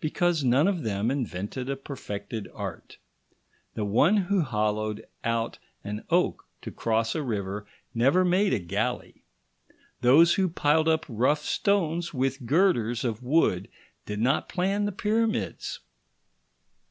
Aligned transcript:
Because 0.00 0.42
none 0.42 0.66
of 0.66 0.82
them 0.82 1.10
invented 1.10 1.68
a 1.68 1.76
perfected 1.76 2.48
art. 2.54 2.96
The 3.74 3.84
one 3.84 4.16
who 4.16 4.40
hollowed 4.40 5.06
out 5.24 5.58
an 5.84 6.04
oak 6.08 6.46
to 6.62 6.70
cross 6.70 7.14
a 7.14 7.22
river 7.22 7.66
never 7.92 8.24
made 8.24 8.54
a 8.54 8.60
galley; 8.60 9.24
those 10.00 10.36
who 10.36 10.48
piled 10.48 10.88
up 10.88 11.04
rough 11.06 11.44
stones 11.44 12.14
with 12.14 12.46
girders 12.46 13.04
of 13.04 13.22
wood 13.22 13.68
did 14.06 14.20
not 14.20 14.48
plan 14.48 14.86
the 14.86 14.90
Pyramids. 14.90 15.80